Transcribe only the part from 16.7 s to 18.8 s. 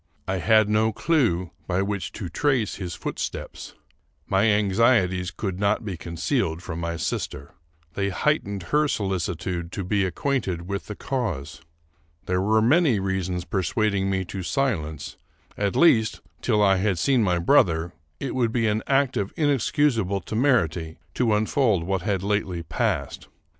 had seen my brother, it would be